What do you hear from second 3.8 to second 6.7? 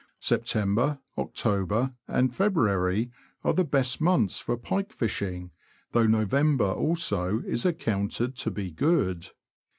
months for pike fishing, though November